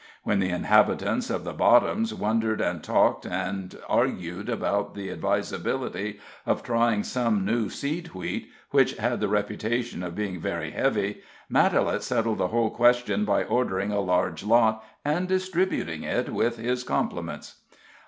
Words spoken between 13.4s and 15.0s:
ordering a large lot,